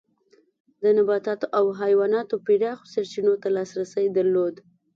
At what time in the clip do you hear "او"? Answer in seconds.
1.57-1.65